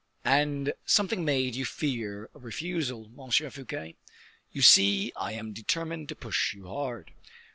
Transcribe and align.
"And 0.25 0.73
something 0.83 1.23
made 1.23 1.53
you 1.55 1.63
fear 1.63 2.27
a 2.33 2.39
refusal, 2.39 3.07
Monsieur 3.09 3.51
Fouquet? 3.51 3.97
You 4.51 4.63
see 4.63 5.13
I 5.15 5.33
am 5.33 5.53
determined 5.53 6.09
to 6.09 6.15
push 6.15 6.55
you 6.55 6.65
hard." 6.65 7.11